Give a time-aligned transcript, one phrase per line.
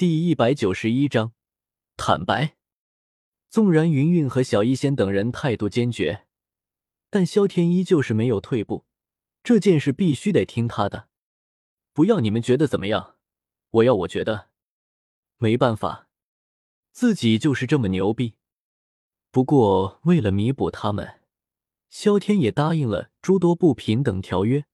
[0.00, 1.34] 第一百九十一章
[1.98, 2.56] 坦白。
[3.50, 6.26] 纵然云云和小医仙等人态度坚决，
[7.10, 8.86] 但萧天依旧是没有退步。
[9.42, 11.10] 这件事必须得听他的，
[11.92, 13.16] 不要你们觉得怎么样，
[13.72, 14.48] 我要我觉得。
[15.36, 16.08] 没办法，
[16.92, 18.36] 自己就是这么牛逼。
[19.30, 21.20] 不过为了弥补他们，
[21.90, 24.64] 萧天也答应了诸多不平等条约，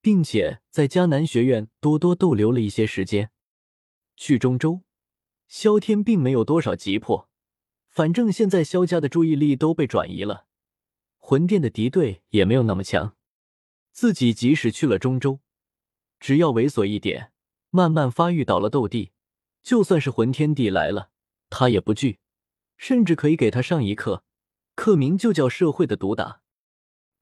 [0.00, 3.30] 并且在迦南学院多多逗留了一些时间。
[4.16, 4.82] 去中州，
[5.48, 7.28] 萧天并没有多少急迫，
[7.88, 10.46] 反正现在萧家的注意力都被转移了，
[11.18, 13.16] 魂殿的敌对也没有那么强。
[13.92, 15.40] 自己即使去了中州，
[16.18, 17.32] 只要猥琐一点，
[17.70, 19.12] 慢慢发育到了斗帝，
[19.62, 21.10] 就算是魂天帝来了，
[21.48, 22.18] 他也不惧，
[22.76, 24.24] 甚至可以给他上一课，
[24.74, 26.42] 课名就叫社会的毒打。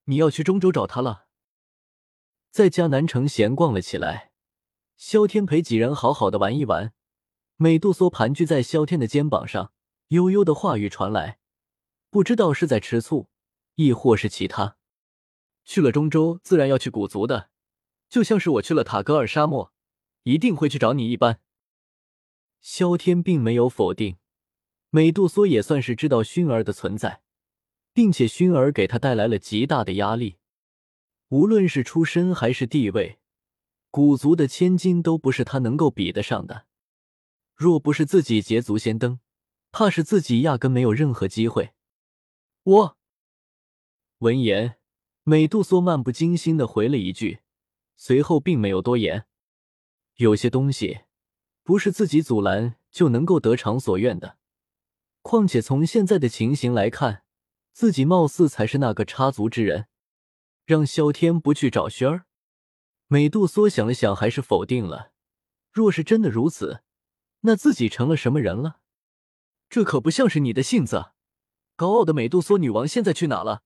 [0.07, 1.27] 你要去中州找他了，
[2.51, 4.32] 在迦南城闲逛了起来。
[5.05, 6.93] 萧天陪几人好好的玩一玩，
[7.57, 9.73] 美杜莎盘踞在萧天的肩膀上，
[10.11, 11.41] 悠悠的话语传来，
[12.09, 13.29] 不知道是在吃醋，
[13.75, 14.77] 亦或是其他。
[15.65, 17.51] 去了中州，自然要去古族的，
[18.09, 19.73] 就像是我去了塔格尔沙漠，
[20.23, 21.41] 一定会去找你一般。
[22.61, 24.19] 萧天并没有否定，
[24.91, 27.23] 美杜莎也算是知道薰儿的存在，
[27.93, 30.39] 并且薰儿给他带来了极大的压力，
[31.31, 33.19] 无论是出身还是地位。
[33.93, 36.65] 古族的千金都不是他能够比得上的，
[37.55, 39.21] 若不是自己捷足先登，
[39.71, 41.75] 怕是自己压根没有任何机会。
[42.63, 42.97] 我
[44.21, 44.79] 闻言，
[45.25, 47.41] 美杜莎漫不经心的回了一句，
[47.95, 49.27] 随后并没有多言。
[50.15, 51.03] 有些东西
[51.63, 54.39] 不是自己阻拦就能够得偿所愿的，
[55.21, 57.25] 况且从现在的情形来看，
[57.75, 59.89] 自己貌似才是那个插足之人，
[60.65, 62.25] 让萧天不去找轩儿。
[63.13, 65.13] 美杜莎想了想，还是否定了。
[65.71, 66.83] 若是真的如此，
[67.41, 68.81] 那自己成了什么人了？
[69.69, 71.13] 这可不像是你的性子。
[71.77, 73.65] 高傲的美杜莎女王现在去哪了？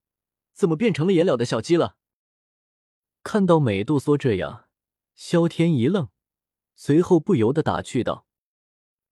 [0.53, 1.97] 怎么变成了颜了的小鸡了？
[3.23, 4.65] 看到美杜莎这样，
[5.15, 6.09] 萧天一愣，
[6.75, 8.27] 随后不由得打趣道：“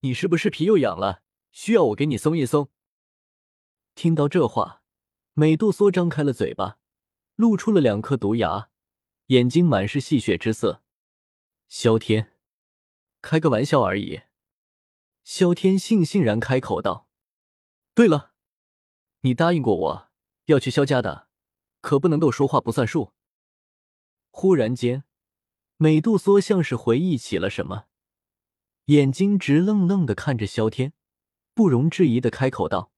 [0.02, 1.22] 你是不是皮又痒了？
[1.52, 2.70] 需要我给你松一松？”
[3.94, 4.82] 听到这话，
[5.34, 6.78] 美杜莎张开了嘴巴，
[7.36, 8.70] 露出了两颗毒牙。
[9.28, 10.82] 眼睛满是戏谑之色，
[11.66, 12.34] 萧天，
[13.22, 14.20] 开个玩笑而已。
[15.22, 17.08] 萧天悻悻然开口道
[17.94, 18.34] ：“对了，
[19.20, 20.08] 你答应过我
[20.44, 21.28] 要去萧家的，
[21.80, 23.12] 可不能够说话不算数。”
[24.30, 25.04] 忽然间，
[25.78, 27.86] 美杜莎像是回忆起了什么，
[28.86, 30.92] 眼睛直愣愣的看着萧天，
[31.54, 32.92] 不容置疑的开口道：“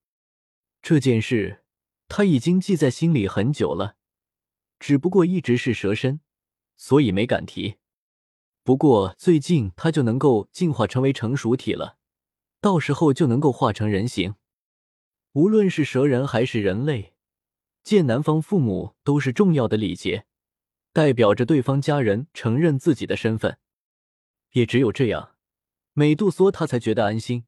[0.82, 1.64] 这件事
[2.08, 3.95] 他已经记在心里很久了。”
[4.78, 6.20] 只不过一直是蛇身，
[6.76, 7.76] 所以没敢提。
[8.62, 11.98] 不过最近他就能够进化成为成熟体了，
[12.60, 14.34] 到时候就能够化成人形。
[15.32, 17.14] 无论是蛇人还是人类，
[17.82, 20.26] 见男方父母都是重要的礼节，
[20.92, 23.58] 代表着对方家人承认自己的身份。
[24.52, 25.36] 也只有这样，
[25.92, 27.44] 美杜莎他才觉得安心。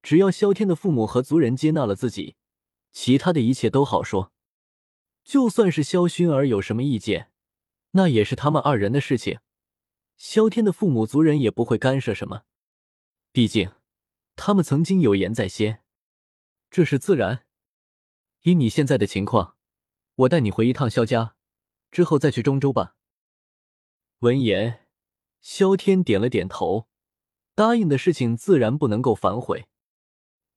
[0.00, 2.36] 只要萧天的父母和族人接纳了自己，
[2.92, 4.32] 其他的一切都好说。
[5.28, 7.30] 就算是萧薰儿有什么意见，
[7.90, 9.40] 那也是他们二人的事情，
[10.16, 12.44] 萧天的父母族人也不会干涉什么。
[13.30, 13.72] 毕竟，
[14.36, 15.82] 他们曾经有言在先，
[16.70, 17.44] 这是自然。
[18.44, 19.58] 以你现在的情况，
[20.14, 21.36] 我带你回一趟萧家，
[21.90, 22.96] 之后再去中州吧。
[24.20, 24.86] 闻言，
[25.42, 26.88] 萧天点了点头，
[27.54, 29.68] 答应的事情自然不能够反悔。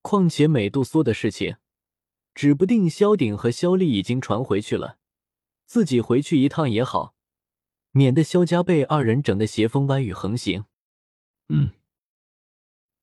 [0.02, 1.58] 况且美杜莎的事情。
[2.34, 4.97] 指不定萧鼎和萧丽已经传回去了，
[5.66, 7.14] 自己回去一趟也好，
[7.92, 10.66] 免得萧家被二人整得邪风歪雨横行。
[11.50, 11.72] 嗯，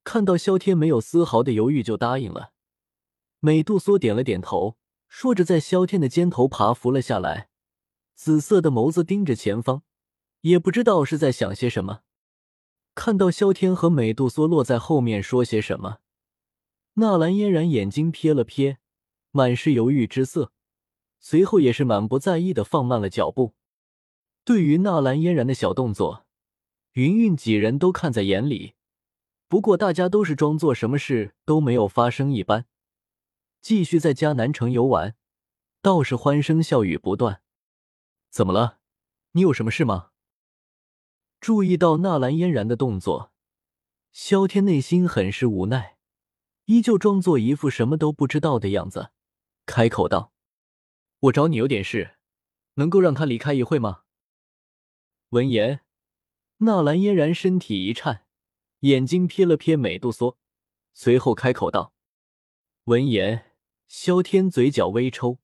[0.02, 2.52] 看到萧天没有丝毫的犹豫就答应了，
[3.40, 7.50] 美杜莎点了点头，说着在萧天的肩头爬伏了下来，
[8.14, 9.82] 紫色的眸子盯着前方，
[10.40, 12.00] 也不知道是在想些什么。
[12.94, 15.98] 看到萧天和美杜莎落在后面说些什么，
[16.94, 18.78] 纳兰嫣然眼睛瞥了瞥。
[19.38, 20.50] 满是犹豫之色，
[21.20, 23.54] 随后也是满不在意的放慢了脚步。
[24.42, 26.26] 对于纳兰嫣然的小动作，
[26.94, 28.74] 云云几人都看在眼里。
[29.46, 32.66] 不过大家都是装作什么事都没有发生一般，
[33.60, 35.14] 继续在迦南城游玩，
[35.80, 37.40] 倒是欢声笑语不断。
[38.30, 38.80] 怎么了？
[39.32, 40.10] 你有什么事吗？
[41.40, 43.32] 注意到纳兰嫣然的动作，
[44.10, 45.96] 萧天内心很是无奈，
[46.64, 49.12] 依旧装作一副什么都不知道的样子。
[49.68, 50.32] 开口道
[51.20, 52.16] ：“我找你有点事，
[52.74, 54.04] 能够让他离开一会吗？”
[55.28, 55.82] 闻言，
[56.58, 58.24] 纳兰嫣然身体一颤，
[58.80, 60.38] 眼睛瞥了瞥美杜莎，
[60.94, 61.92] 随后开口道。
[62.84, 63.52] 闻言，
[63.86, 65.38] 萧天嘴角微抽，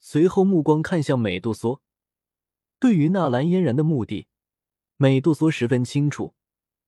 [0.00, 1.80] 随后目光看向美杜莎。
[2.80, 4.26] 对于纳兰嫣然的目的，
[4.96, 6.34] 美杜莎十分清楚，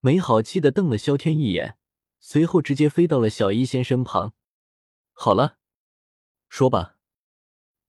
[0.01, 1.77] 没好气的瞪了萧天一眼，
[2.19, 4.33] 随后直接飞到了小医仙身旁。
[5.13, 5.56] 好了，
[6.49, 6.97] 说吧。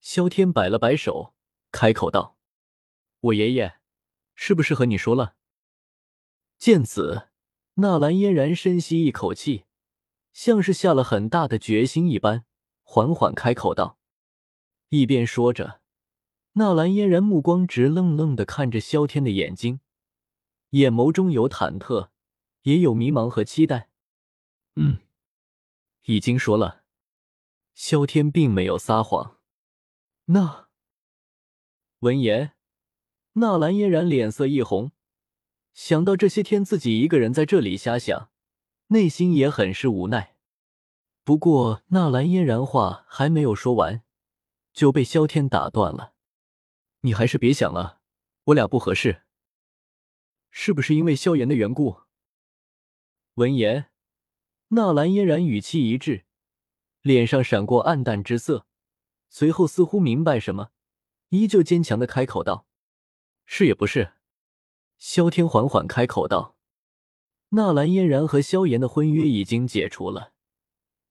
[0.00, 1.34] 萧天摆了摆手，
[1.72, 2.36] 开口道
[3.20, 3.78] ：“我爷爷
[4.34, 5.36] 是不是和你说了？”
[6.56, 7.28] 见此，
[7.74, 9.64] 纳兰嫣然深吸一口气，
[10.32, 12.44] 像是下了很大的决心一般，
[12.82, 13.98] 缓缓开口道，
[14.88, 15.80] 一边说着，
[16.52, 19.80] 纳兰嫣然目光直愣愣的看着萧天的眼睛，
[20.70, 22.10] 眼眸中有忐忑，
[22.62, 23.90] 也有迷茫和期待。
[24.76, 24.98] 嗯，
[26.04, 26.77] 已经说了。
[27.78, 29.38] 萧天并没有撒谎。
[30.24, 30.68] 那
[32.00, 32.54] 闻言，
[33.34, 34.90] 纳兰嫣然脸色一红，
[35.74, 38.32] 想到这些天自己一个人在这里瞎想，
[38.88, 40.34] 内心也很是无奈。
[41.22, 44.02] 不过纳兰嫣然话还没有说完，
[44.72, 46.14] 就被萧天打断了
[47.02, 48.00] ：“你还是别想了，
[48.46, 49.22] 我俩不合适。
[50.50, 52.00] 是不是因为萧炎的缘故？”
[53.34, 53.92] 闻言，
[54.70, 56.24] 纳兰嫣然语气一滞，
[57.02, 58.66] 脸上闪过暗淡之色。
[59.28, 60.70] 随后似乎明白什么，
[61.28, 62.66] 依旧坚强的开口道
[63.44, 64.12] ：“是也不是。”
[64.98, 66.56] 萧天缓缓开口道
[67.50, 70.32] ：“纳兰嫣然和萧炎的婚约已经解除了，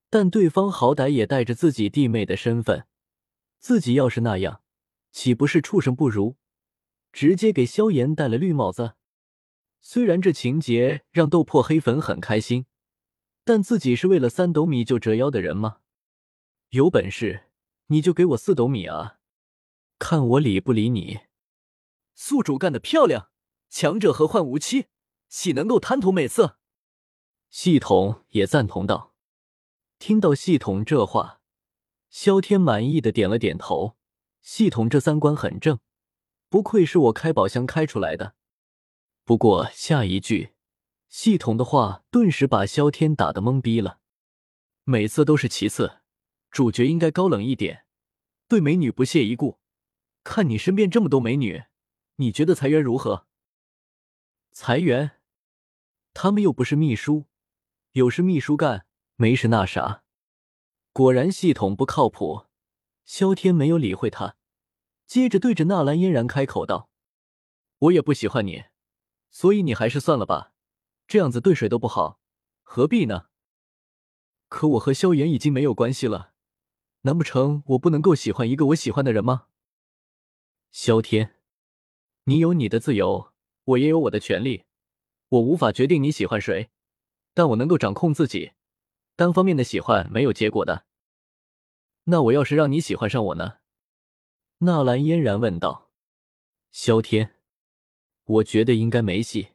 [0.10, 2.88] 但对方好歹也带着自己弟妹的身份，
[3.60, 4.62] 自己要是那样，
[5.12, 6.36] 岂不是畜生不如？
[7.14, 8.96] 直接给萧炎戴了绿帽子。
[9.80, 12.66] 虽然这情节让斗破黑粉很开心，
[13.48, 15.78] 但自己是为了三斗米就折腰的人吗？
[16.72, 17.46] 有本事！”
[17.90, 19.20] 你就给我四斗米啊！
[19.98, 21.22] 看我理不理你！
[22.14, 23.30] 宿主干得漂亮，
[23.70, 24.88] 强者何患无妻？
[25.30, 26.60] 岂能够贪图美色？
[27.50, 29.16] 系统也赞同道。
[30.00, 31.40] 听到系统这话，
[32.10, 33.96] 萧天满意的点了点头。
[34.42, 35.80] 系统这三观很正，
[36.50, 38.36] 不愧是我开宝箱开出来的。
[39.24, 40.50] 不过下一句，
[41.10, 44.00] 系统的话顿时把萧天打得懵逼了。
[44.84, 46.00] 美色都是其次。
[46.50, 47.86] 主角应该高冷一点，
[48.48, 49.60] 对美女不屑一顾。
[50.24, 51.66] 看你身边这么多美女，
[52.16, 53.28] 你觉得裁员如何？
[54.52, 55.20] 裁员？
[56.14, 57.26] 他们又不是秘书，
[57.92, 58.88] 有事秘书干，
[59.18, 60.04] 没事那啥。
[60.94, 62.46] 果然系统不靠谱。
[63.06, 64.36] 萧天没有理会他，
[65.06, 66.90] 接着对着纳兰嫣然开口道
[67.80, 68.66] ：“我也不喜欢你，
[69.30, 70.52] 所以你还是算了吧，
[71.08, 72.20] 这样子对谁都不好，
[72.64, 73.28] 何必呢？
[74.50, 76.34] 可我和萧炎已经没有关系了。”
[77.02, 79.48] 难不成我不能够喜欢一个我喜欢的人吗？
[80.72, 81.36] 萧天，
[82.26, 83.32] 你有你的自由，
[83.64, 84.66] 我也有我的权利。
[85.30, 86.70] 我无法决定你喜欢谁，
[87.34, 88.54] 但我能够掌控自己。
[89.16, 90.86] 单方面的喜欢没有结果的。
[92.06, 93.60] 那我要是让你喜欢上我呢？
[94.60, 95.92] 纳兰嫣然问道。
[96.72, 97.36] 萧天，
[98.26, 99.50] 我觉得应该没戏。